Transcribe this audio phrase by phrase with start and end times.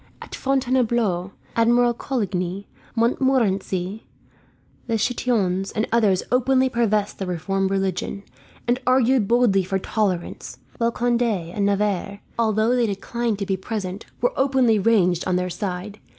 [0.19, 4.07] At Fontainebleau Admiral Coligny, Montmorency,
[4.87, 8.23] the Chatillons, and others openly professed the reformed religion,
[8.67, 14.07] and argued boldly for tolerance; while Conde and Navarre, although they declined to be present,
[14.21, 15.99] were openly ranged on their side.